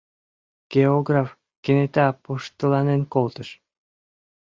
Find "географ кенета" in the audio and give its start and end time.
0.73-2.07